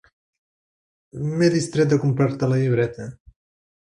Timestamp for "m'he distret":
1.25-1.91